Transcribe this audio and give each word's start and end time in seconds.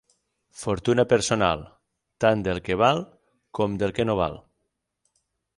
Fortuna 0.61 1.05
personal, 1.11 1.61
tant 2.25 2.43
del 2.49 2.63
que 2.71 2.79
val 2.85 3.05
com 3.61 3.79
del 3.85 3.97
que 3.99 4.11
no 4.11 4.21
val. 4.25 4.43